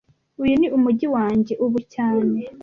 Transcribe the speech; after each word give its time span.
Uyu 0.41 0.53
ni 0.59 0.67
umujyi 0.77 1.07
wanjye 1.15 1.53
ubu 1.65 1.79
cyane 1.93 2.39